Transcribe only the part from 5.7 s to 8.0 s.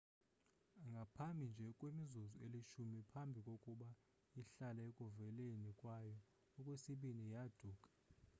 kwayo okwesibini yaaduka